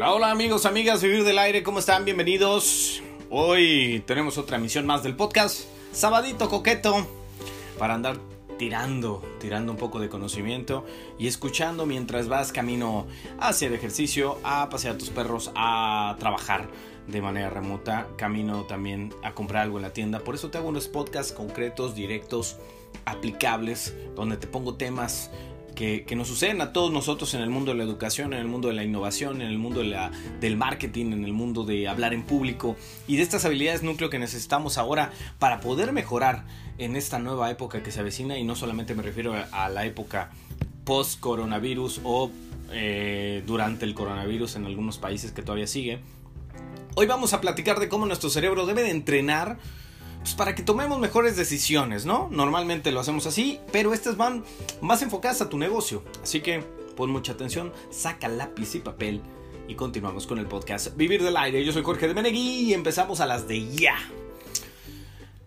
Hola, 0.00 0.14
hola 0.14 0.30
amigos, 0.30 0.64
amigas, 0.64 1.02
Vivir 1.02 1.24
del 1.24 1.38
Aire, 1.38 1.62
¿cómo 1.62 1.78
están? 1.78 2.06
Bienvenidos. 2.06 3.02
Hoy 3.28 4.02
tenemos 4.06 4.38
otra 4.38 4.56
emisión 4.56 4.86
más 4.86 5.02
del 5.02 5.14
podcast, 5.14 5.66
Sabadito 5.92 6.48
Coqueto, 6.48 7.06
para 7.78 7.92
andar 7.92 8.16
tirando, 8.56 9.22
tirando 9.40 9.72
un 9.72 9.76
poco 9.76 10.00
de 10.00 10.08
conocimiento 10.08 10.86
y 11.18 11.26
escuchando 11.26 11.84
mientras 11.84 12.28
vas 12.28 12.50
camino 12.50 13.08
hacia 13.40 13.68
el 13.68 13.74
ejercicio, 13.74 14.38
a 14.42 14.70
pasear 14.70 14.94
a 14.94 14.98
tus 14.98 15.10
perros, 15.10 15.52
a 15.54 16.16
trabajar 16.18 16.70
de 17.06 17.20
manera 17.20 17.50
remota, 17.50 18.08
camino 18.16 18.64
también 18.64 19.12
a 19.22 19.34
comprar 19.34 19.64
algo 19.64 19.76
en 19.76 19.82
la 19.82 19.92
tienda. 19.92 20.20
Por 20.20 20.34
eso 20.34 20.50
te 20.50 20.56
hago 20.56 20.70
unos 20.70 20.88
podcasts 20.88 21.30
concretos, 21.30 21.94
directos, 21.94 22.56
aplicables, 23.04 23.94
donde 24.16 24.38
te 24.38 24.46
pongo 24.46 24.76
temas 24.76 25.30
que, 25.74 26.04
nos 26.16 26.28
suceden 26.28 26.60
a 26.60 26.72
todos 26.72 26.92
nosotros 26.92 27.34
en 27.34 27.40
el 27.40 27.50
mundo 27.50 27.72
de 27.72 27.78
la 27.78 27.84
educación, 27.84 28.32
en 28.32 28.40
el 28.40 28.48
mundo 28.48 28.68
de 28.68 28.74
la 28.74 28.84
innovación, 28.84 29.40
en 29.40 29.48
el 29.48 29.58
mundo 29.58 29.80
de 29.80 29.86
la, 29.86 30.10
del 30.40 30.56
marketing, 30.56 31.12
en 31.12 31.24
el 31.24 31.32
mundo 31.32 31.64
de 31.64 31.88
hablar 31.88 32.14
en 32.14 32.22
público 32.22 32.76
y 33.06 33.16
de 33.16 33.22
estas 33.22 33.44
habilidades 33.44 33.82
núcleo 33.82 34.10
que 34.10 34.18
necesitamos 34.18 34.78
ahora 34.78 35.12
para 35.38 35.60
poder 35.60 35.92
mejorar 35.92 36.44
en 36.78 36.96
esta 36.96 37.18
nueva 37.18 37.50
época 37.50 37.82
que 37.82 37.90
se 37.90 38.00
avecina 38.00 38.38
y 38.38 38.44
no 38.44 38.56
solamente 38.56 38.94
me 38.94 39.02
refiero 39.02 39.34
a 39.50 39.68
la 39.68 39.84
época 39.84 40.30
post 40.84 41.20
coronavirus 41.20 42.00
o 42.04 42.30
eh, 42.72 43.42
durante 43.46 43.84
el 43.84 43.94
coronavirus 43.94 44.56
en 44.56 44.66
algunos 44.66 44.98
países 44.98 45.32
que 45.32 45.42
todavía 45.42 45.66
sigue. 45.66 46.00
Hoy 46.94 47.06
vamos 47.06 47.32
a 47.32 47.40
platicar 47.40 47.80
de 47.80 47.88
cómo 47.88 48.06
nuestro 48.06 48.30
cerebro 48.30 48.66
debe 48.66 48.82
de 48.82 48.90
entrenar 48.90 49.58
pues 50.20 50.34
para 50.34 50.54
que 50.54 50.62
tomemos 50.62 50.98
mejores 50.98 51.36
decisiones, 51.36 52.04
¿no? 52.04 52.28
Normalmente 52.30 52.92
lo 52.92 53.00
hacemos 53.00 53.26
así, 53.26 53.58
pero 53.72 53.94
estas 53.94 54.16
van 54.16 54.44
más 54.80 55.02
enfocadas 55.02 55.40
a 55.40 55.48
tu 55.48 55.58
negocio. 55.58 56.04
Así 56.22 56.40
que 56.40 56.60
pon 56.96 57.10
mucha 57.10 57.32
atención, 57.32 57.72
saca 57.90 58.28
lápiz 58.28 58.74
y 58.74 58.80
papel 58.80 59.22
y 59.66 59.74
continuamos 59.76 60.26
con 60.26 60.38
el 60.38 60.46
podcast 60.46 60.96
Vivir 60.96 61.22
del 61.22 61.36
Aire. 61.36 61.64
Yo 61.64 61.72
soy 61.72 61.82
Jorge 61.82 62.08
de 62.08 62.14
Menegui 62.14 62.62
y 62.62 62.74
empezamos 62.74 63.20
a 63.20 63.26
las 63.26 63.48
de 63.48 63.66
ya. 63.70 63.96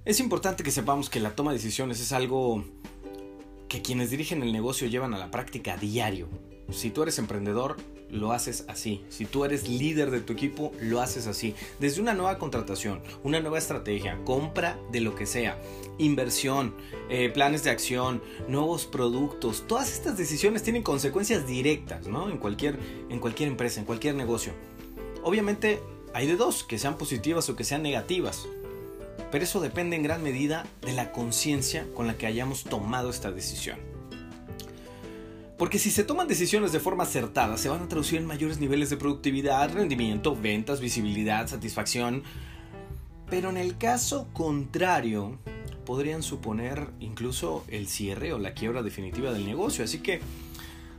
Es 0.05 0.19
importante 0.19 0.63
que 0.63 0.71
sepamos 0.71 1.09
que 1.09 1.19
la 1.19 1.35
toma 1.35 1.51
de 1.51 1.57
decisiones 1.57 1.99
es 1.99 2.11
algo 2.11 2.63
que 3.69 3.81
quienes 3.81 4.09
dirigen 4.09 4.41
el 4.41 4.51
negocio 4.53 4.87
llevan 4.87 5.13
a 5.13 5.17
la 5.17 5.29
práctica 5.29 5.73
a 5.73 5.77
diario. 5.77 6.27
Si 6.71 6.89
tú 6.89 7.03
eres 7.03 7.19
emprendedor, 7.19 7.77
lo 8.13 8.31
haces 8.31 8.65
así. 8.67 9.03
Si 9.09 9.25
tú 9.25 9.43
eres 9.43 9.67
líder 9.67 10.11
de 10.11 10.21
tu 10.21 10.33
equipo, 10.33 10.71
lo 10.79 11.01
haces 11.01 11.27
así. 11.27 11.55
Desde 11.79 12.01
una 12.01 12.13
nueva 12.13 12.37
contratación, 12.37 13.01
una 13.23 13.39
nueva 13.39 13.57
estrategia, 13.57 14.19
compra 14.23 14.77
de 14.91 15.01
lo 15.01 15.15
que 15.15 15.25
sea, 15.25 15.59
inversión, 15.97 16.75
eh, 17.09 17.29
planes 17.29 17.63
de 17.63 17.71
acción, 17.71 18.21
nuevos 18.47 18.85
productos, 18.85 19.65
todas 19.67 19.91
estas 19.91 20.17
decisiones 20.17 20.63
tienen 20.63 20.83
consecuencias 20.83 21.47
directas, 21.47 22.07
¿no? 22.07 22.29
En 22.29 22.37
cualquier, 22.37 22.77
en 23.09 23.19
cualquier 23.19 23.49
empresa, 23.49 23.79
en 23.79 23.85
cualquier 23.85 24.15
negocio. 24.15 24.53
Obviamente 25.23 25.81
hay 26.13 26.27
de 26.27 26.35
dos, 26.35 26.63
que 26.63 26.77
sean 26.77 26.97
positivas 26.97 27.49
o 27.49 27.55
que 27.55 27.63
sean 27.63 27.81
negativas. 27.81 28.45
Pero 29.31 29.43
eso 29.43 29.59
depende 29.59 29.95
en 29.95 30.03
gran 30.03 30.21
medida 30.21 30.67
de 30.81 30.93
la 30.93 31.11
conciencia 31.11 31.87
con 31.95 32.05
la 32.05 32.17
que 32.17 32.27
hayamos 32.27 32.63
tomado 32.63 33.09
esta 33.09 33.31
decisión. 33.31 33.92
Porque 35.57 35.79
si 35.79 35.91
se 35.91 36.03
toman 36.03 36.27
decisiones 36.27 36.71
de 36.71 36.79
forma 36.79 37.03
acertada, 37.03 37.57
se 37.57 37.69
van 37.69 37.81
a 37.83 37.87
traducir 37.87 38.19
en 38.19 38.25
mayores 38.25 38.59
niveles 38.59 38.89
de 38.89 38.97
productividad, 38.97 39.73
rendimiento, 39.73 40.35
ventas, 40.35 40.81
visibilidad, 40.81 41.47
satisfacción. 41.47 42.23
Pero 43.29 43.49
en 43.49 43.57
el 43.57 43.77
caso 43.77 44.27
contrario, 44.33 45.37
podrían 45.85 46.23
suponer 46.23 46.87
incluso 46.99 47.63
el 47.67 47.87
cierre 47.87 48.33
o 48.33 48.39
la 48.39 48.53
quiebra 48.53 48.81
definitiva 48.81 49.31
del 49.31 49.45
negocio. 49.45 49.83
Así 49.83 49.99
que 49.99 50.21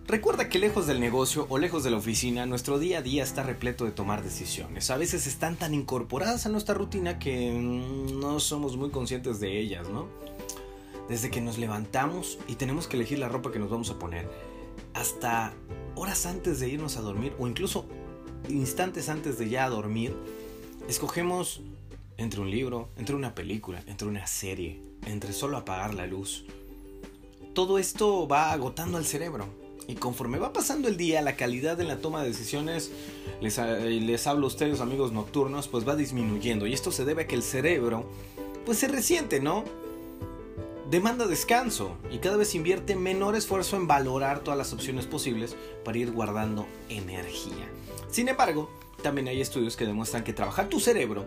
recuerda 0.07 0.49
que 0.49 0.59
lejos 0.59 0.87
del 0.87 1.01
negocio 1.01 1.47
o 1.49 1.59
lejos 1.59 1.83
de 1.85 1.91
la 1.91 1.97
oficina, 1.97 2.47
nuestro 2.47 2.79
día 2.79 2.99
a 2.99 3.03
día 3.03 3.25
está 3.25 3.43
repleto 3.43 3.85
de 3.85 3.91
tomar 3.91 4.23
decisiones. 4.23 4.91
A 4.91 4.97
veces 4.97 5.27
están 5.27 5.57
tan 5.57 5.75
incorporadas 5.75 6.47
a 6.47 6.49
nuestra 6.49 6.75
rutina 6.75 7.19
que 7.19 7.51
no 7.53 8.39
somos 8.41 8.77
muy 8.77 8.91
conscientes 8.91 9.41
de 9.41 9.59
ellas, 9.59 9.89
¿no? 9.89 10.07
Desde 11.09 11.31
que 11.31 11.41
nos 11.41 11.59
levantamos 11.59 12.39
y 12.49 12.55
tenemos 12.55 12.89
que 12.89 12.97
elegir 12.97 13.19
la 13.19 13.29
ropa 13.29 13.53
que 13.53 13.59
nos 13.59 13.71
vamos 13.71 13.91
a 13.91 13.99
poner, 13.99 14.29
hasta 14.95 15.53
horas 15.95 16.27
antes 16.27 16.61
de 16.61 16.69
irnos 16.69 16.97
a 16.97 17.01
dormir 17.01 17.35
o 17.39 17.47
incluso 17.47 17.87
instantes 18.49 19.09
antes 19.09 19.39
de 19.39 19.49
ya 19.49 19.69
dormir, 19.69 20.15
escogemos 20.89 21.63
entre 22.17 22.41
un 22.41 22.51
libro, 22.51 22.89
entre 22.97 23.15
una 23.15 23.35
película, 23.35 23.83
entre 23.87 24.09
una 24.09 24.27
serie, 24.27 24.81
entre 25.07 25.33
solo 25.33 25.57
apagar 25.57 25.95
la 25.95 26.07
luz. 26.07 26.45
Todo 27.55 27.79
esto 27.79 28.27
va 28.29 28.53
agotando 28.53 28.99
al 28.99 29.05
cerebro. 29.05 29.47
Y 29.87 29.97
conforme 29.97 30.39
va 30.39 30.53
pasando 30.53 30.89
el 30.89 30.97
día, 30.97 31.21
la 31.21 31.37
calidad 31.37 31.79
en 31.81 31.89
la 31.89 31.99
toma 31.99 32.23
de 32.23 32.29
decisiones, 32.29 32.91
les, 33.43 33.59
les 33.59 34.27
hablo 34.27 34.47
a 34.47 34.49
ustedes 34.49 34.81
amigos 34.81 35.13
nocturnos, 35.13 35.69
pues 35.69 35.87
va 35.87 35.95
disminuyendo. 35.95 36.67
Y 36.67 36.73
esto 36.73 36.91
se 36.91 37.05
debe 37.05 37.23
a 37.23 37.27
que 37.27 37.35
el 37.35 37.43
cerebro, 37.43 38.09
pues 38.65 38.79
se 38.79 38.89
resiente, 38.89 39.41
¿no? 39.41 39.65
Demanda 40.95 41.27
descanso 41.27 41.97
y 42.09 42.19
cada 42.19 42.37
vez 42.37 42.55
invierte 42.55 42.95
menor 42.95 43.35
esfuerzo 43.35 43.77
en 43.77 43.89
valorar 43.89 44.45
todas 44.45 44.57
las 44.57 44.73
opciones 44.73 45.07
posibles 45.07 45.57
para 45.85 45.99
ir 45.99 46.13
guardando 46.13 46.69
energía. 46.89 47.69
Sin 48.13 48.29
embargo, 48.29 48.71
también 49.03 49.27
hay 49.27 49.41
estudios 49.41 49.77
que 49.77 49.87
demuestran 49.87 50.23
que 50.23 50.33
trabajar 50.33 50.69
tu 50.69 50.79
cerebro 50.79 51.27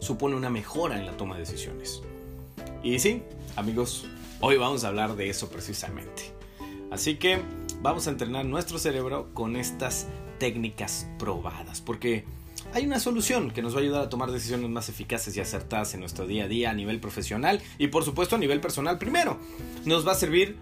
supone 0.00 0.36
una 0.36 0.50
mejora 0.50 0.98
en 0.98 1.06
la 1.06 1.16
toma 1.16 1.36
de 1.36 1.46
decisiones. 1.46 2.02
Y 2.82 2.98
sí, 2.98 3.22
amigos, 3.56 4.06
hoy 4.40 4.58
vamos 4.58 4.84
a 4.84 4.88
hablar 4.88 5.16
de 5.16 5.30
eso 5.30 5.48
precisamente. 5.48 6.24
Así 6.90 7.16
que 7.16 7.40
vamos 7.80 8.06
a 8.06 8.10
entrenar 8.10 8.44
nuestro 8.44 8.78
cerebro 8.78 9.30
con 9.32 9.56
estas 9.56 10.08
técnicas 10.38 11.08
probadas, 11.18 11.80
porque 11.80 12.26
hay 12.72 12.86
una 12.86 13.00
solución 13.00 13.50
que 13.50 13.62
nos 13.62 13.74
va 13.74 13.78
a 13.78 13.82
ayudar 13.82 14.02
a 14.02 14.08
tomar 14.08 14.30
decisiones 14.30 14.68
más 14.70 14.88
eficaces 14.88 15.36
y 15.36 15.40
acertadas 15.40 15.94
en 15.94 16.00
nuestro 16.00 16.26
día 16.26 16.44
a 16.44 16.48
día 16.48 16.70
a 16.70 16.74
nivel 16.74 17.00
profesional 17.00 17.60
y 17.78 17.88
por 17.88 18.04
supuesto 18.04 18.36
a 18.36 18.38
nivel 18.38 18.60
personal 18.60 18.98
primero. 18.98 19.38
Nos 19.84 20.06
va 20.06 20.12
a 20.12 20.16
servir 20.16 20.56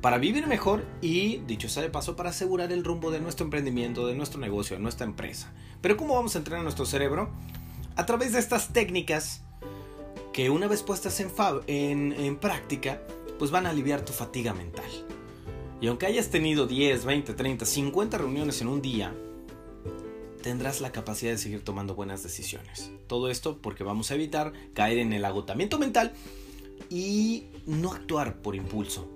para 0.00 0.18
vivir 0.18 0.46
mejor 0.46 0.84
y, 1.00 1.38
dicho 1.46 1.68
sea 1.68 1.82
de 1.82 1.88
paso, 1.88 2.14
para 2.14 2.30
asegurar 2.30 2.72
el 2.72 2.84
rumbo 2.84 3.10
de 3.10 3.20
nuestro 3.20 3.44
emprendimiento, 3.44 4.06
de 4.06 4.14
nuestro 4.14 4.38
negocio, 4.38 4.76
de 4.76 4.82
nuestra 4.82 5.06
empresa. 5.06 5.52
Pero 5.80 5.96
¿cómo 5.96 6.14
vamos 6.14 6.34
a 6.34 6.38
entrenar 6.38 6.62
nuestro 6.62 6.84
cerebro? 6.84 7.30
A 7.96 8.04
través 8.04 8.32
de 8.32 8.38
estas 8.38 8.72
técnicas 8.72 9.42
que 10.34 10.50
una 10.50 10.66
vez 10.66 10.82
puestas 10.82 11.20
en, 11.20 12.12
en, 12.12 12.36
práctica, 12.36 13.00
pues 13.38 13.50
van 13.50 13.66
a 13.66 13.70
aliviar 13.70 14.04
tu 14.04 14.12
fatiga 14.12 14.52
mental. 14.52 14.84
Y 15.80 15.86
aunque 15.86 16.06
hayas 16.06 16.28
tenido 16.28 16.66
10, 16.66 17.04
20, 17.04 17.32
30, 17.32 17.64
50 17.64 18.18
reuniones 18.18 18.60
en 18.60 18.68
un 18.68 18.82
día, 18.82 19.14
tendrás 20.44 20.82
la 20.82 20.92
capacidad 20.92 21.32
de 21.32 21.38
seguir 21.38 21.64
tomando 21.64 21.94
buenas 21.94 22.22
decisiones. 22.22 22.90
Todo 23.06 23.30
esto 23.30 23.62
porque 23.62 23.82
vamos 23.82 24.10
a 24.10 24.14
evitar 24.14 24.52
caer 24.74 24.98
en 24.98 25.14
el 25.14 25.24
agotamiento 25.24 25.78
mental 25.78 26.12
y 26.90 27.44
no 27.64 27.94
actuar 27.94 28.42
por 28.42 28.54
impulso, 28.54 29.08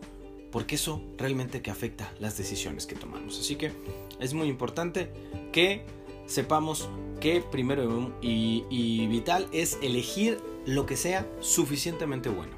porque 0.51 0.77
eso 0.77 1.03
realmente 1.19 1.61
que 1.61 1.71
afecta 1.71 2.11
las 2.19 2.39
decisiones 2.39 2.87
que 2.87 2.95
tomamos. 2.95 3.39
Así 3.39 3.57
que 3.57 3.73
es 4.19 4.33
muy 4.33 4.49
importante 4.49 5.11
que 5.53 5.85
sepamos 6.27 6.89
que 7.21 7.43
primero 7.43 8.11
y, 8.23 8.65
y 8.71 9.07
vital 9.09 9.49
es 9.53 9.77
elegir 9.83 10.41
lo 10.65 10.87
que 10.87 10.97
sea 10.97 11.31
suficientemente 11.41 12.31
bueno. 12.31 12.55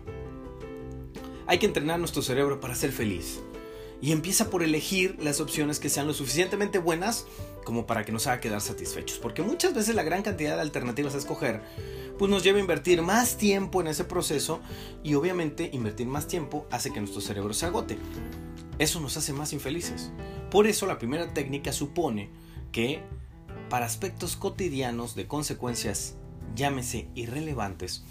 Hay 1.49 1.59
que 1.59 1.67
entrenar 1.67 1.99
nuestro 1.99 2.23
cerebro 2.23 2.61
para 2.61 2.77
ser 2.77 2.93
feliz. 2.93 3.43
Y 4.03 4.13
empieza 4.13 4.49
por 4.49 4.63
elegir 4.63 5.17
las 5.21 5.41
opciones 5.41 5.79
que 5.79 5.91
sean 5.91 6.07
lo 6.07 6.15
suficientemente 6.15 6.79
buenas 6.79 7.27
como 7.65 7.87
para 7.87 8.05
que 8.05 8.13
nos 8.13 8.27
haga 8.27 8.41
quedar 8.41 8.61
satisfechos. 8.61 9.19
Porque 9.19 9.43
muchas 9.43 9.75
veces 9.75 9.95
la 9.95 10.03
gran 10.03 10.23
cantidad 10.23 10.57
de 10.57 10.63
alternativas 10.63 11.15
a 11.15 11.19
escoger 11.19 11.63
pues 12.21 12.31
nos 12.31 12.43
lleva 12.43 12.59
a 12.59 12.61
invertir 12.61 13.01
más 13.01 13.39
tiempo 13.39 13.81
en 13.81 13.87
ese 13.87 14.05
proceso 14.05 14.61
y 15.03 15.15
obviamente 15.15 15.71
invertir 15.73 16.07
más 16.07 16.27
tiempo 16.27 16.67
hace 16.71 16.93
que 16.93 17.01
nuestro 17.01 17.23
cerebro 17.23 17.55
se 17.55 17.65
agote. 17.65 17.97
Eso 18.79 19.01
nos 19.01 19.17
hace 19.17 19.33
más 19.33 19.55
infelices. 19.55 20.11
Por 20.51 20.67
eso 20.67 20.85
la 20.85 20.99
primera 20.99 21.33
técnica 21.33 21.73
supone 21.73 22.29
que 22.73 23.03
para 23.71 23.87
aspectos 23.87 24.37
cotidianos 24.37 25.15
de 25.15 25.27
consecuencias, 25.27 26.17
llámese 26.55 27.09
irrelevantes, 27.15 28.05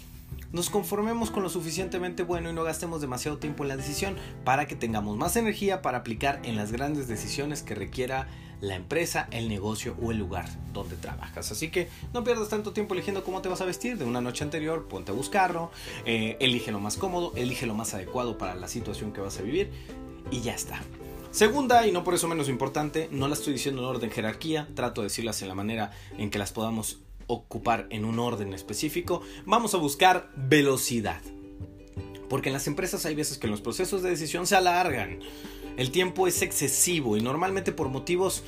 nos 0.52 0.70
conformemos 0.70 1.30
con 1.30 1.42
lo 1.42 1.48
suficientemente 1.48 2.22
bueno 2.22 2.50
y 2.50 2.52
no 2.52 2.64
gastemos 2.64 3.00
demasiado 3.00 3.38
tiempo 3.38 3.62
en 3.64 3.68
la 3.68 3.76
decisión 3.76 4.16
para 4.44 4.66
que 4.66 4.76
tengamos 4.76 5.16
más 5.16 5.36
energía 5.36 5.82
para 5.82 5.98
aplicar 5.98 6.40
en 6.44 6.56
las 6.56 6.72
grandes 6.72 7.08
decisiones 7.08 7.62
que 7.62 7.74
requiera 7.74 8.28
la 8.60 8.74
empresa, 8.74 9.26
el 9.30 9.48
negocio 9.48 9.96
o 10.02 10.10
el 10.10 10.18
lugar 10.18 10.46
donde 10.72 10.96
trabajas. 10.96 11.50
Así 11.50 11.70
que 11.70 11.88
no 12.12 12.24
pierdas 12.24 12.48
tanto 12.48 12.72
tiempo 12.72 12.94
eligiendo 12.94 13.24
cómo 13.24 13.40
te 13.40 13.48
vas 13.48 13.60
a 13.60 13.64
vestir. 13.64 13.96
De 13.96 14.04
una 14.04 14.20
noche 14.20 14.44
anterior, 14.44 14.86
ponte 14.86 15.12
a 15.12 15.14
buscarlo, 15.14 15.70
eh, 16.04 16.36
elige 16.40 16.70
lo 16.70 16.80
más 16.80 16.96
cómodo, 16.96 17.32
elige 17.36 17.66
lo 17.66 17.74
más 17.74 17.94
adecuado 17.94 18.36
para 18.36 18.54
la 18.54 18.68
situación 18.68 19.12
que 19.12 19.20
vas 19.20 19.38
a 19.38 19.42
vivir 19.42 19.70
y 20.30 20.40
ya 20.42 20.54
está. 20.54 20.80
Segunda, 21.30 21.86
y 21.86 21.92
no 21.92 22.02
por 22.02 22.14
eso 22.14 22.26
menos 22.26 22.48
importante, 22.48 23.08
no 23.12 23.28
la 23.28 23.34
estoy 23.34 23.52
diciendo 23.52 23.82
en 23.82 23.88
orden 23.88 24.10
jerarquía, 24.10 24.68
trato 24.74 25.00
de 25.00 25.06
decirlas 25.06 25.40
en 25.42 25.48
la 25.48 25.54
manera 25.54 25.92
en 26.18 26.28
que 26.28 26.38
las 26.38 26.52
podamos 26.52 26.98
ocupar 27.32 27.86
en 27.90 28.04
un 28.04 28.18
orden 28.18 28.52
específico, 28.52 29.22
vamos 29.46 29.74
a 29.74 29.78
buscar 29.78 30.30
velocidad. 30.36 31.20
Porque 32.28 32.48
en 32.48 32.52
las 32.52 32.66
empresas 32.66 33.06
hay 33.06 33.14
veces 33.14 33.38
que 33.38 33.48
los 33.48 33.60
procesos 33.60 34.02
de 34.02 34.10
decisión 34.10 34.46
se 34.46 34.56
alargan. 34.56 35.20
El 35.76 35.90
tiempo 35.90 36.26
es 36.26 36.42
excesivo 36.42 37.16
y 37.16 37.22
normalmente 37.22 37.72
por 37.72 37.88
motivos 37.88 38.42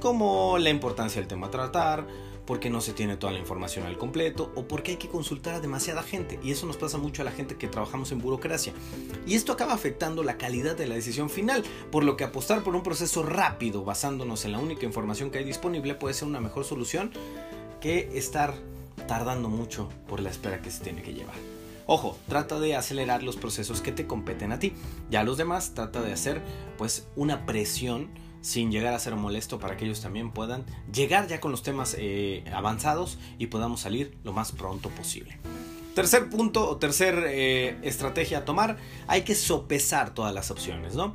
como 0.00 0.58
la 0.58 0.70
importancia 0.70 1.20
del 1.20 1.28
tema 1.28 1.46
a 1.46 1.50
tratar, 1.50 2.06
porque 2.46 2.70
no 2.70 2.80
se 2.80 2.92
tiene 2.92 3.16
toda 3.16 3.32
la 3.32 3.38
información 3.38 3.86
al 3.86 3.96
completo 3.96 4.52
o 4.54 4.68
porque 4.68 4.92
hay 4.92 4.96
que 4.96 5.08
consultar 5.08 5.54
a 5.54 5.60
demasiada 5.60 6.02
gente. 6.02 6.38
Y 6.42 6.50
eso 6.50 6.66
nos 6.66 6.76
pasa 6.76 6.98
mucho 6.98 7.22
a 7.22 7.24
la 7.24 7.32
gente 7.32 7.56
que 7.56 7.68
trabajamos 7.68 8.12
en 8.12 8.20
burocracia. 8.20 8.72
Y 9.26 9.34
esto 9.34 9.52
acaba 9.52 9.72
afectando 9.72 10.22
la 10.22 10.36
calidad 10.36 10.76
de 10.76 10.86
la 10.86 10.94
decisión 10.94 11.30
final, 11.30 11.64
por 11.90 12.04
lo 12.04 12.16
que 12.16 12.24
apostar 12.24 12.62
por 12.62 12.76
un 12.76 12.82
proceso 12.82 13.22
rápido 13.22 13.84
basándonos 13.84 14.44
en 14.44 14.52
la 14.52 14.58
única 14.58 14.86
información 14.86 15.30
que 15.30 15.38
hay 15.38 15.44
disponible 15.44 15.94
puede 15.94 16.14
ser 16.14 16.28
una 16.28 16.40
mejor 16.40 16.64
solución 16.64 17.12
estar 17.90 18.54
tardando 19.06 19.48
mucho 19.48 19.88
por 20.08 20.20
la 20.20 20.30
espera 20.30 20.62
que 20.62 20.70
se 20.70 20.82
tiene 20.82 21.02
que 21.02 21.14
llevar. 21.14 21.34
Ojo, 21.86 22.16
trata 22.28 22.58
de 22.58 22.76
acelerar 22.76 23.22
los 23.22 23.36
procesos 23.36 23.82
que 23.82 23.92
te 23.92 24.06
competen 24.06 24.52
a 24.52 24.58
ti. 24.58 24.72
Ya 25.10 25.22
los 25.22 25.36
demás 25.36 25.74
trata 25.74 26.00
de 26.00 26.12
hacer 26.12 26.40
pues 26.78 27.06
una 27.14 27.44
presión 27.44 28.08
sin 28.40 28.70
llegar 28.70 28.94
a 28.94 28.98
ser 28.98 29.16
molesto 29.16 29.58
para 29.58 29.76
que 29.76 29.84
ellos 29.84 30.00
también 30.00 30.30
puedan 30.30 30.64
llegar 30.92 31.28
ya 31.28 31.40
con 31.40 31.50
los 31.50 31.62
temas 31.62 31.96
eh, 31.98 32.44
avanzados 32.54 33.18
y 33.38 33.46
podamos 33.46 33.80
salir 33.80 34.16
lo 34.22 34.32
más 34.32 34.52
pronto 34.52 34.88
posible. 34.90 35.38
Tercer 35.94 36.28
punto 36.28 36.68
o 36.68 36.76
tercer 36.76 37.24
eh, 37.28 37.78
estrategia 37.82 38.38
a 38.38 38.44
tomar, 38.44 38.76
hay 39.06 39.22
que 39.22 39.34
sopesar 39.34 40.12
todas 40.12 40.34
las 40.34 40.50
opciones, 40.50 40.94
¿no? 40.94 41.14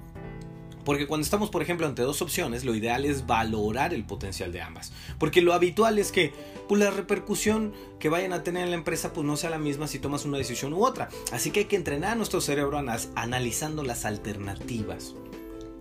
Porque 0.90 1.06
cuando 1.06 1.24
estamos, 1.24 1.52
por 1.52 1.62
ejemplo, 1.62 1.86
ante 1.86 2.02
dos 2.02 2.24
opciones, 2.24 2.66
lo 2.66 2.74
ideal 2.74 3.06
es 3.06 3.28
valorar 3.28 3.94
el 3.94 4.06
potencial 4.06 4.52
de 4.52 4.64
ambas. 4.64 4.92
Porque 5.20 5.44
lo 5.44 5.54
habitual 5.54 6.00
es 6.00 6.12
que 6.12 6.34
pues, 6.68 6.82
la 6.82 6.90
repercusión 6.90 7.74
que 8.00 8.10
vayan 8.10 8.34
a 8.34 8.42
tener 8.42 8.64
en 8.64 8.72
la 8.72 8.76
empresa 8.78 9.14
pues, 9.14 9.24
no 9.24 9.38
sea 9.38 9.52
la 9.52 9.60
misma 9.60 9.88
si 9.88 10.00
tomas 10.00 10.26
una 10.26 10.40
decisión 10.40 10.74
u 10.74 10.84
otra. 10.84 11.10
Así 11.32 11.52
que 11.52 11.60
hay 11.60 11.66
que 11.68 11.76
entrenar 11.76 12.14
a 12.14 12.16
nuestro 12.16 12.42
cerebro 12.42 12.82
analizando 13.14 13.84
las 13.84 14.04
alternativas. 14.04 15.14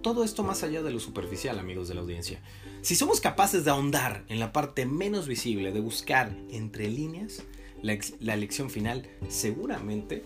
Todo 0.02 0.24
esto 0.24 0.42
más 0.42 0.62
allá 0.62 0.82
de 0.82 0.90
lo 0.90 1.00
superficial, 1.00 1.58
amigos 1.58 1.88
de 1.88 1.94
la 1.94 2.02
audiencia. 2.02 2.42
Si 2.82 2.94
somos 2.94 3.22
capaces 3.22 3.64
de 3.64 3.70
ahondar 3.70 4.26
en 4.28 4.38
la 4.38 4.52
parte 4.52 4.84
menos 4.84 5.26
visible, 5.26 5.72
de 5.72 5.80
buscar 5.80 6.36
entre 6.50 6.86
líneas, 6.86 7.44
la, 7.80 7.96
la 8.20 8.34
elección 8.34 8.68
final 8.68 9.08
seguramente 9.30 10.22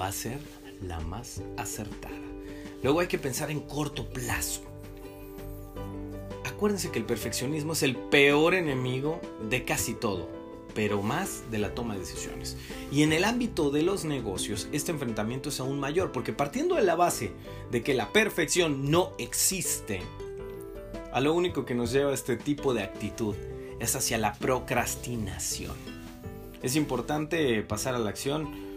va 0.00 0.06
a 0.06 0.12
ser 0.12 0.38
la 0.82 1.00
más 1.00 1.42
acertada. 1.56 2.30
Luego 2.82 3.00
hay 3.00 3.06
que 3.06 3.18
pensar 3.18 3.50
en 3.50 3.60
corto 3.60 4.08
plazo. 4.08 4.62
Acuérdense 6.44 6.90
que 6.90 6.98
el 6.98 7.04
perfeccionismo 7.04 7.72
es 7.72 7.82
el 7.82 7.96
peor 7.96 8.54
enemigo 8.54 9.20
de 9.48 9.64
casi 9.64 9.94
todo 9.94 10.40
pero 10.74 11.02
más 11.02 11.50
de 11.50 11.58
la 11.58 11.74
toma 11.74 11.94
de 11.94 12.00
decisiones. 12.00 12.56
Y 12.90 13.02
en 13.02 13.12
el 13.12 13.24
ámbito 13.24 13.70
de 13.70 13.82
los 13.82 14.04
negocios, 14.04 14.68
este 14.72 14.92
enfrentamiento 14.92 15.48
es 15.48 15.60
aún 15.60 15.80
mayor, 15.80 16.12
porque 16.12 16.32
partiendo 16.32 16.76
de 16.76 16.82
la 16.82 16.96
base 16.96 17.32
de 17.70 17.82
que 17.82 17.94
la 17.94 18.12
perfección 18.12 18.90
no 18.90 19.12
existe, 19.18 20.00
a 21.12 21.20
lo 21.20 21.34
único 21.34 21.64
que 21.64 21.74
nos 21.74 21.92
lleva 21.92 22.14
este 22.14 22.36
tipo 22.36 22.72
de 22.72 22.82
actitud 22.82 23.34
es 23.80 23.96
hacia 23.96 24.18
la 24.18 24.34
procrastinación. 24.34 25.74
Es 26.62 26.76
importante 26.76 27.62
pasar 27.62 27.94
a 27.94 27.98
la 27.98 28.10
acción 28.10 28.69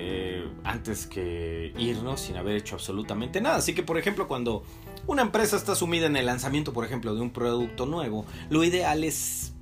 eh, 0.00 0.48
antes 0.62 1.06
que 1.06 1.72
irnos 1.76 2.20
sin 2.20 2.36
haber 2.36 2.56
hecho 2.56 2.76
absolutamente 2.76 3.40
nada. 3.40 3.56
Así 3.56 3.74
que, 3.74 3.82
por 3.82 3.98
ejemplo, 3.98 4.28
cuando 4.28 4.62
una 5.08 5.22
empresa 5.22 5.56
está 5.56 5.74
sumida 5.74 6.06
en 6.06 6.16
el 6.16 6.26
lanzamiento, 6.26 6.72
por 6.72 6.84
ejemplo, 6.84 7.14
de 7.14 7.20
un 7.20 7.30
producto 7.30 7.84
nuevo, 7.84 8.24
lo 8.48 8.62
ideal 8.62 9.02
es 9.02 9.54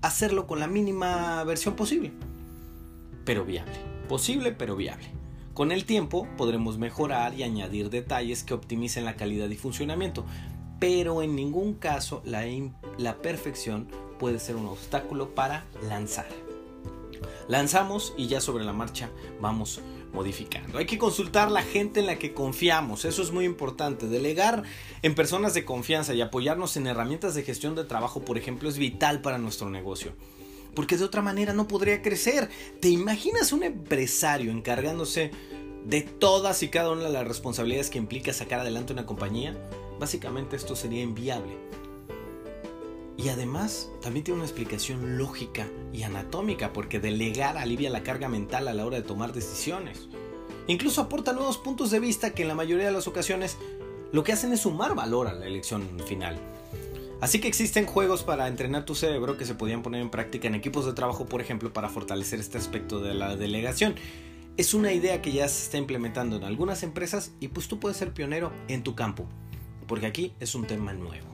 hacerlo 0.00 0.46
con 0.46 0.58
la 0.58 0.66
mínima 0.66 1.44
versión 1.44 1.76
posible, 1.76 2.12
pero 3.26 3.44
viable. 3.44 3.74
Posible, 4.08 4.52
pero 4.52 4.74
viable. 4.74 5.06
Con 5.52 5.70
el 5.70 5.84
tiempo 5.84 6.26
podremos 6.38 6.78
mejorar 6.78 7.34
y 7.34 7.42
añadir 7.42 7.90
detalles 7.90 8.42
que 8.42 8.54
optimicen 8.54 9.04
la 9.04 9.16
calidad 9.16 9.48
y 9.50 9.56
funcionamiento, 9.56 10.24
pero 10.80 11.22
en 11.22 11.36
ningún 11.36 11.74
caso 11.74 12.22
la, 12.24 12.44
la 12.96 13.16
perfección 13.16 13.88
puede 14.18 14.40
ser 14.40 14.56
un 14.56 14.66
obstáculo 14.66 15.34
para 15.34 15.64
lanzar. 15.88 16.26
Lanzamos 17.48 18.14
y 18.16 18.26
ya 18.26 18.40
sobre 18.40 18.64
la 18.64 18.72
marcha 18.72 19.10
vamos 19.40 19.80
modificando. 20.12 20.78
Hay 20.78 20.86
que 20.86 20.98
consultar 20.98 21.50
la 21.50 21.62
gente 21.62 22.00
en 22.00 22.06
la 22.06 22.18
que 22.18 22.32
confiamos, 22.32 23.04
eso 23.04 23.22
es 23.22 23.32
muy 23.32 23.44
importante. 23.44 24.06
Delegar 24.06 24.62
en 25.02 25.14
personas 25.14 25.54
de 25.54 25.64
confianza 25.64 26.14
y 26.14 26.22
apoyarnos 26.22 26.76
en 26.76 26.86
herramientas 26.86 27.34
de 27.34 27.42
gestión 27.42 27.74
de 27.74 27.84
trabajo, 27.84 28.24
por 28.24 28.38
ejemplo, 28.38 28.68
es 28.68 28.78
vital 28.78 29.20
para 29.20 29.38
nuestro 29.38 29.68
negocio. 29.68 30.12
Porque 30.74 30.96
de 30.96 31.04
otra 31.04 31.22
manera 31.22 31.52
no 31.52 31.68
podría 31.68 32.02
crecer. 32.02 32.48
¿Te 32.80 32.88
imaginas 32.88 33.52
un 33.52 33.62
empresario 33.62 34.50
encargándose 34.50 35.30
de 35.84 36.00
todas 36.00 36.62
y 36.62 36.68
cada 36.68 36.90
una 36.90 37.04
de 37.04 37.12
las 37.12 37.28
responsabilidades 37.28 37.90
que 37.90 37.98
implica 37.98 38.32
sacar 38.32 38.60
adelante 38.60 38.92
una 38.92 39.06
compañía? 39.06 39.56
Básicamente 40.00 40.56
esto 40.56 40.74
sería 40.74 41.02
inviable. 41.02 41.56
Y 43.16 43.28
además 43.28 43.90
también 44.02 44.24
tiene 44.24 44.40
una 44.40 44.46
explicación 44.46 45.18
lógica 45.18 45.66
y 45.92 46.02
anatómica 46.02 46.72
porque 46.72 46.98
delegar 46.98 47.56
alivia 47.56 47.90
la 47.90 48.02
carga 48.02 48.28
mental 48.28 48.66
a 48.68 48.74
la 48.74 48.84
hora 48.84 48.96
de 48.96 49.02
tomar 49.02 49.32
decisiones. 49.32 50.08
Incluso 50.66 51.02
aporta 51.02 51.32
nuevos 51.32 51.58
puntos 51.58 51.90
de 51.90 52.00
vista 52.00 52.30
que 52.30 52.42
en 52.42 52.48
la 52.48 52.54
mayoría 52.54 52.86
de 52.86 52.92
las 52.92 53.06
ocasiones 53.06 53.58
lo 54.12 54.24
que 54.24 54.32
hacen 54.32 54.52
es 54.52 54.60
sumar 54.60 54.94
valor 54.94 55.28
a 55.28 55.34
la 55.34 55.46
elección 55.46 55.88
final. 56.06 56.38
Así 57.20 57.40
que 57.40 57.48
existen 57.48 57.86
juegos 57.86 58.22
para 58.22 58.48
entrenar 58.48 58.84
tu 58.84 58.94
cerebro 58.94 59.36
que 59.36 59.46
se 59.46 59.54
podían 59.54 59.82
poner 59.82 60.02
en 60.02 60.10
práctica 60.10 60.48
en 60.48 60.54
equipos 60.54 60.84
de 60.84 60.92
trabajo, 60.92 61.26
por 61.26 61.40
ejemplo, 61.40 61.72
para 61.72 61.88
fortalecer 61.88 62.40
este 62.40 62.58
aspecto 62.58 63.00
de 63.00 63.14
la 63.14 63.36
delegación. 63.36 63.94
Es 64.56 64.74
una 64.74 64.92
idea 64.92 65.22
que 65.22 65.32
ya 65.32 65.48
se 65.48 65.64
está 65.64 65.78
implementando 65.78 66.36
en 66.36 66.44
algunas 66.44 66.82
empresas 66.82 67.32
y 67.40 67.48
pues 67.48 67.66
tú 67.66 67.80
puedes 67.80 67.96
ser 67.96 68.12
pionero 68.12 68.52
en 68.68 68.82
tu 68.82 68.94
campo, 68.94 69.26
porque 69.86 70.06
aquí 70.06 70.34
es 70.38 70.54
un 70.54 70.66
tema 70.66 70.92
nuevo. 70.92 71.33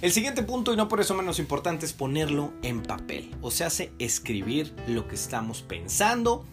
El 0.00 0.12
siguiente 0.12 0.44
punto, 0.44 0.72
y 0.72 0.76
no 0.76 0.86
por 0.86 1.00
eso 1.00 1.14
menos 1.14 1.40
importante, 1.40 1.84
es 1.84 1.92
ponerlo 1.92 2.52
en 2.62 2.82
papel. 2.82 3.34
O 3.42 3.50
sea, 3.50 3.66
hace 3.66 3.90
escribir 3.98 4.72
lo 4.86 5.08
que 5.08 5.16
estamos 5.16 5.62
pensando, 5.62 6.44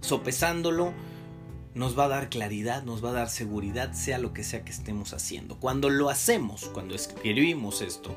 sopesándolo, 0.00 0.92
nos 1.74 1.96
va 1.96 2.06
a 2.06 2.08
dar 2.08 2.28
claridad, 2.28 2.82
nos 2.82 3.04
va 3.04 3.10
a 3.10 3.12
dar 3.12 3.28
seguridad, 3.28 3.92
sea 3.92 4.18
lo 4.18 4.32
que 4.32 4.42
sea 4.42 4.64
que 4.64 4.72
estemos 4.72 5.12
haciendo. 5.12 5.60
Cuando 5.60 5.90
lo 5.90 6.10
hacemos, 6.10 6.64
cuando 6.72 6.96
escribimos 6.96 7.82
esto, 7.82 8.16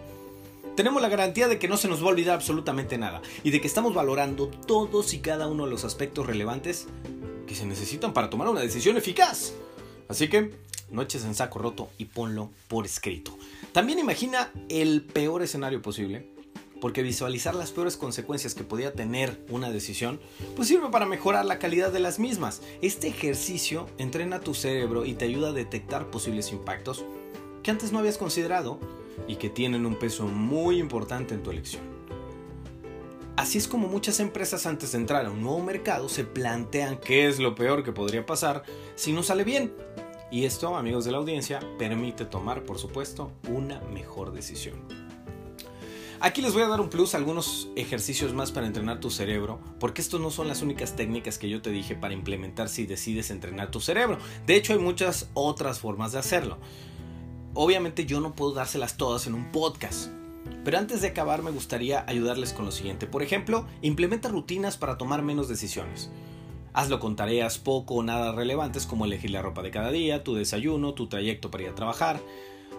tenemos 0.76 1.00
la 1.00 1.10
garantía 1.10 1.48
de 1.48 1.60
que 1.60 1.68
no 1.68 1.78
se 1.78 1.88
nos 1.88 2.02
va 2.02 2.08
a 2.08 2.12
olvidar 2.12 2.34
absolutamente 2.34 2.98
nada 2.98 3.22
y 3.44 3.52
de 3.52 3.62
que 3.62 3.68
estamos 3.68 3.94
valorando 3.94 4.48
todos 4.48 5.14
y 5.14 5.20
cada 5.20 5.48
uno 5.48 5.66
de 5.66 5.72
los 5.72 5.84
aspectos 5.84 6.26
relevantes 6.26 6.88
que 7.46 7.54
se 7.54 7.68
necesitan 7.68 8.14
para 8.14 8.32
tomar 8.32 8.48
una 8.48 8.62
decisión 8.62 8.98
eficaz. 8.98 9.54
Así 10.08 10.28
que 10.28 10.58
no 10.92 11.02
eches 11.02 11.24
en 11.24 11.36
saco 11.36 11.60
roto 11.60 11.90
y 11.98 12.06
ponlo 12.06 12.50
por 12.68 12.86
escrito. 12.86 13.38
También 13.72 14.00
imagina 14.00 14.52
el 14.70 15.04
peor 15.04 15.42
escenario 15.42 15.82
posible, 15.82 16.28
porque 16.82 17.04
visualizar 17.04 17.56
las 17.56 17.72
peores 17.72 17.98
consecuencias 17.98 18.56
que 18.56 18.64
podía 18.64 18.94
tener 18.94 19.44
una 19.50 19.70
decisión, 19.70 20.20
pues 20.56 20.68
sirve 20.68 20.90
para 20.90 21.06
mejorar 21.06 21.46
la 21.46 21.60
calidad 21.60 21.92
de 21.92 22.00
las 22.00 22.20
mismas. 22.20 22.62
Este 22.82 23.08
ejercicio 23.08 23.88
entrena 23.98 24.40
tu 24.40 24.54
cerebro 24.54 25.06
y 25.06 25.14
te 25.14 25.26
ayuda 25.26 25.50
a 25.50 25.54
detectar 25.54 26.10
posibles 26.10 26.52
impactos 26.52 27.06
que 27.64 27.72
antes 27.72 27.92
no 27.92 28.00
habías 28.00 28.18
considerado 28.18 28.80
y 29.28 29.36
que 29.36 29.50
tienen 29.50 29.86
un 29.86 30.00
peso 30.00 30.26
muy 30.28 30.80
importante 30.80 31.34
en 31.34 31.44
tu 31.44 31.52
elección. 31.52 31.84
Así 33.36 33.58
es 33.58 33.68
como 33.70 33.88
muchas 33.88 34.20
empresas 34.20 34.66
antes 34.66 34.92
de 34.92 34.98
entrar 34.98 35.26
a 35.26 35.32
un 35.32 35.42
nuevo 35.42 35.62
mercado 35.62 36.10
se 36.10 36.26
plantean 36.26 36.98
qué 36.98 37.28
es 37.28 37.40
lo 37.40 37.56
peor 37.56 37.84
que 37.84 37.94
podría 37.94 38.26
pasar 38.26 38.64
si 38.96 39.14
no 39.14 39.24
sale 39.24 39.46
bien 39.46 39.74
y 40.32 40.46
esto, 40.46 40.76
amigos 40.76 41.06
de 41.06 41.12
la 41.12 41.18
audiencia, 41.18 41.60
permite 41.78 42.26
tomar, 42.26 42.64
por 42.64 42.78
supuesto, 42.78 43.32
una 43.48 43.80
mejor 43.82 44.32
decisión. 44.32 44.80
Aquí 46.22 46.42
les 46.42 46.54
voy 46.54 46.64
a 46.64 46.68
dar 46.68 46.82
un 46.82 46.90
plus, 46.90 47.16
algunos 47.16 47.70
ejercicios 47.78 48.34
más 48.34 48.52
para 48.52 48.68
entrenar 48.68 49.00
tu 49.00 49.10
cerebro, 49.10 49.60
porque 49.80 50.02
estos 50.02 50.20
no 50.20 50.32
son 50.32 50.50
las 50.50 50.62
únicas 50.62 50.98
técnicas 50.98 51.38
que 51.38 51.48
yo 51.48 51.62
te 51.62 51.70
dije 51.70 51.96
para 51.96 52.14
implementar 52.14 52.68
si 52.68 52.86
decides 52.86 53.32
entrenar 53.32 53.72
tu 53.72 53.80
cerebro. 53.80 54.18
De 54.46 54.56
hecho, 54.56 54.74
hay 54.74 54.80
muchas 54.80 55.30
otras 55.34 55.80
formas 55.80 56.12
de 56.12 56.20
hacerlo. 56.20 56.58
Obviamente 57.54 58.06
yo 58.06 58.20
no 58.20 58.36
puedo 58.36 58.52
dárselas 58.52 58.98
todas 58.98 59.28
en 59.28 59.34
un 59.34 59.52
podcast, 59.52 60.10
pero 60.66 60.78
antes 60.78 61.02
de 61.02 61.08
acabar 61.08 61.42
me 61.42 61.52
gustaría 61.52 62.04
ayudarles 62.06 62.52
con 62.52 62.66
lo 62.66 62.72
siguiente. 62.72 63.08
Por 63.08 63.24
ejemplo, 63.24 63.66
implementa 63.82 64.28
rutinas 64.28 64.76
para 64.76 64.98
tomar 64.98 65.22
menos 65.22 65.48
decisiones. 65.48 66.12
Hazlo 66.74 67.00
con 67.00 67.16
tareas 67.16 67.58
poco 67.58 67.96
o 67.96 68.04
nada 68.04 68.32
relevantes 68.32 68.86
como 68.86 69.06
elegir 69.06 69.32
la 69.32 69.42
ropa 69.42 69.62
de 69.62 69.72
cada 69.72 69.92
día, 69.92 70.24
tu 70.24 70.36
desayuno, 70.36 70.94
tu 70.94 71.08
trayecto 71.08 71.50
para 71.50 71.64
ir 71.64 71.70
a 71.70 71.76
trabajar. 71.76 72.22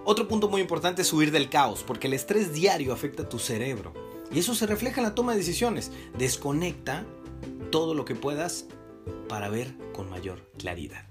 Otro 0.05 0.29
punto 0.29 0.49
muy 0.49 0.61
importante 0.61 1.03
es 1.03 1.13
huir 1.13 1.31
del 1.31 1.51
caos, 1.51 1.83
porque 1.87 2.07
el 2.07 2.15
estrés 2.15 2.53
diario 2.53 2.93
afecta 2.93 3.25
a 3.25 3.29
tu 3.29 3.39
cerebro. 3.39 3.93
Y 4.33 4.39
eso 4.39 4.55
se 4.55 4.67
refleja 4.67 5.01
en 5.01 5.07
la 5.07 5.15
toma 5.15 5.33
de 5.33 5.39
decisiones. 5.39 5.91
Desconecta 6.17 7.05
todo 7.71 7.95
lo 7.95 8.05
que 8.05 8.15
puedas 8.15 8.67
para 9.29 9.49
ver 9.49 9.75
con 9.93 10.09
mayor 10.09 10.51
claridad. 10.57 11.07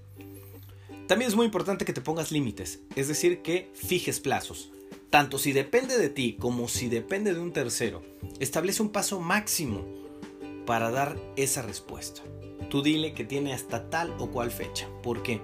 También 1.06 1.28
es 1.28 1.36
muy 1.36 1.46
importante 1.46 1.84
que 1.84 1.92
te 1.92 2.00
pongas 2.00 2.30
límites, 2.30 2.80
es 2.94 3.08
decir, 3.08 3.42
que 3.42 3.70
fijes 3.74 4.20
plazos. 4.20 4.70
Tanto 5.10 5.38
si 5.38 5.52
depende 5.52 5.98
de 5.98 6.08
ti 6.08 6.36
como 6.38 6.68
si 6.68 6.88
depende 6.88 7.34
de 7.34 7.40
un 7.40 7.52
tercero, 7.52 8.02
establece 8.38 8.80
un 8.80 8.90
paso 8.90 9.18
máximo 9.18 9.84
para 10.66 10.92
dar 10.92 11.16
esa 11.34 11.62
respuesta. 11.62 12.22
Tú 12.68 12.82
dile 12.82 13.14
que 13.14 13.24
tiene 13.24 13.52
hasta 13.52 13.90
tal 13.90 14.14
o 14.18 14.30
cual 14.30 14.50
fecha, 14.50 14.88
porque 15.02 15.40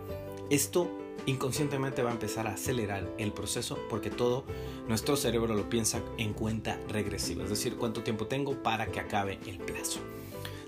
esto 0.51 0.91
inconscientemente 1.27 2.03
va 2.03 2.11
a 2.11 2.13
empezar 2.13 2.47
a 2.47 2.53
acelerar 2.53 3.11
el 3.19 3.33
proceso 3.33 3.79
porque 3.91 4.11
todo 4.11 4.45
nuestro 4.89 5.17
cerebro 5.17 5.55
lo 5.55 5.69
piensa 5.69 6.01
en 6.19 6.33
cuenta 6.33 6.79
regresiva, 6.89 7.43
es 7.45 7.51
decir, 7.51 7.77
cuánto 7.77 8.03
tiempo 8.03 8.27
tengo 8.27 8.63
para 8.63 8.87
que 8.87 9.01
acabe 9.01 9.39
el 9.47 9.59
plazo. 9.59 9.99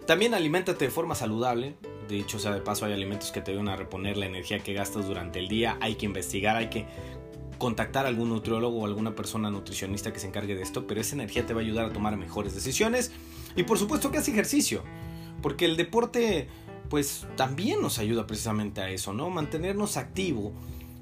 También 0.06 0.34
aliméntate 0.34 0.86
de 0.86 0.90
forma 0.90 1.14
saludable. 1.14 1.74
Dicho 2.08 2.38
sea 2.38 2.52
de 2.52 2.62
paso, 2.62 2.86
hay 2.86 2.94
alimentos 2.94 3.30
que 3.30 3.42
te 3.42 3.50
ayudan 3.50 3.68
a 3.68 3.76
reponer 3.76 4.16
la 4.16 4.24
energía 4.24 4.58
que 4.60 4.72
gastas 4.72 5.06
durante 5.06 5.38
el 5.38 5.48
día. 5.48 5.76
Hay 5.82 5.96
que 5.96 6.06
investigar, 6.06 6.56
hay 6.56 6.70
que 6.70 6.86
contactar 7.58 8.06
a 8.06 8.08
algún 8.08 8.30
nutriólogo 8.30 8.78
o 8.78 8.86
alguna 8.86 9.14
persona 9.14 9.50
nutricionista 9.50 10.10
que 10.12 10.18
se 10.18 10.28
encargue 10.28 10.54
de 10.54 10.62
esto, 10.62 10.86
pero 10.86 11.00
esa 11.00 11.14
energía 11.14 11.44
te 11.44 11.52
va 11.52 11.60
a 11.60 11.64
ayudar 11.64 11.84
a 11.84 11.92
tomar 11.92 12.16
mejores 12.16 12.54
decisiones. 12.54 13.12
Y 13.54 13.64
por 13.64 13.78
supuesto 13.78 14.10
que 14.10 14.16
haz 14.16 14.28
ejercicio, 14.28 14.82
porque 15.42 15.64
el 15.64 15.76
deporte 15.76 16.48
pues 16.88 17.26
también 17.36 17.82
nos 17.82 17.98
ayuda 17.98 18.26
precisamente 18.26 18.80
a 18.80 18.90
eso, 18.90 19.12
¿no? 19.12 19.30
Mantenernos 19.30 19.96
activo, 19.96 20.52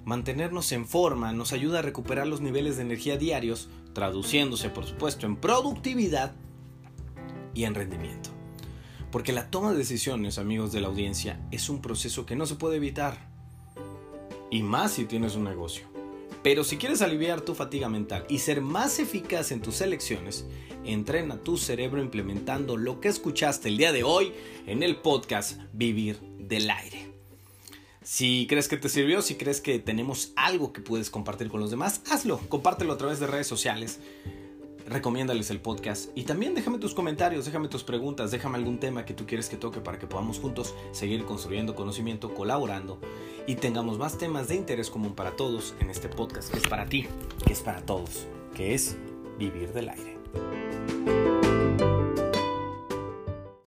mantenernos 0.04 0.72
en 0.72 0.86
forma, 0.86 1.32
nos 1.32 1.52
ayuda 1.52 1.78
a 1.78 1.82
recuperar 1.82 2.26
los 2.26 2.40
niveles 2.40 2.76
de 2.76 2.82
energía 2.82 3.16
diarios, 3.16 3.68
traduciéndose 3.92 4.68
por 4.70 4.84
supuesto 4.84 5.26
en 5.26 5.36
productividad 5.36 6.32
y 7.54 7.64
en 7.64 7.74
rendimiento. 7.74 8.30
Porque 9.10 9.32
la 9.32 9.50
toma 9.50 9.72
de 9.72 9.78
decisiones, 9.78 10.38
amigos 10.38 10.72
de 10.72 10.80
la 10.80 10.88
audiencia, 10.88 11.40
es 11.50 11.68
un 11.68 11.80
proceso 11.80 12.26
que 12.26 12.36
no 12.36 12.46
se 12.46 12.56
puede 12.56 12.76
evitar. 12.76 13.30
Y 14.50 14.62
más 14.62 14.92
si 14.92 15.04
tienes 15.06 15.36
un 15.36 15.44
negocio. 15.44 15.95
Pero 16.46 16.62
si 16.62 16.76
quieres 16.76 17.02
aliviar 17.02 17.40
tu 17.40 17.56
fatiga 17.56 17.88
mental 17.88 18.24
y 18.28 18.38
ser 18.38 18.60
más 18.60 19.00
eficaz 19.00 19.50
en 19.50 19.60
tus 19.60 19.80
elecciones, 19.80 20.46
entrena 20.84 21.42
tu 21.42 21.56
cerebro 21.56 22.00
implementando 22.00 22.76
lo 22.76 23.00
que 23.00 23.08
escuchaste 23.08 23.66
el 23.66 23.76
día 23.76 23.90
de 23.90 24.04
hoy 24.04 24.32
en 24.64 24.84
el 24.84 24.94
podcast 24.94 25.60
Vivir 25.72 26.20
del 26.38 26.70
Aire. 26.70 27.10
Si 28.00 28.46
crees 28.48 28.68
que 28.68 28.76
te 28.76 28.88
sirvió, 28.88 29.22
si 29.22 29.34
crees 29.34 29.60
que 29.60 29.80
tenemos 29.80 30.32
algo 30.36 30.72
que 30.72 30.80
puedes 30.80 31.10
compartir 31.10 31.48
con 31.48 31.58
los 31.58 31.72
demás, 31.72 32.02
hazlo, 32.08 32.38
compártelo 32.48 32.92
a 32.92 32.96
través 32.96 33.18
de 33.18 33.26
redes 33.26 33.48
sociales 33.48 33.98
recomiéndales 34.86 35.50
el 35.50 35.60
podcast 35.60 36.10
y 36.14 36.24
también 36.24 36.54
déjame 36.54 36.78
tus 36.78 36.94
comentarios, 36.94 37.44
déjame 37.44 37.68
tus 37.68 37.84
preguntas, 37.84 38.30
déjame 38.30 38.56
algún 38.56 38.78
tema 38.78 39.04
que 39.04 39.14
tú 39.14 39.26
quieres 39.26 39.48
que 39.48 39.56
toque 39.56 39.80
para 39.80 39.98
que 39.98 40.06
podamos 40.06 40.38
juntos 40.38 40.74
seguir 40.92 41.24
construyendo 41.24 41.74
conocimiento, 41.74 42.34
colaborando 42.34 42.98
y 43.46 43.56
tengamos 43.56 43.98
más 43.98 44.18
temas 44.18 44.48
de 44.48 44.56
interés 44.56 44.90
común 44.90 45.14
para 45.14 45.36
todos 45.36 45.74
en 45.80 45.90
este 45.90 46.08
podcast 46.08 46.50
que 46.50 46.58
es 46.58 46.68
para 46.68 46.86
ti, 46.86 47.06
que 47.46 47.52
es 47.52 47.60
para 47.60 47.80
todos, 47.82 48.26
que 48.54 48.74
es 48.74 48.96
vivir 49.38 49.72
del 49.72 49.90
aire. 49.90 51.35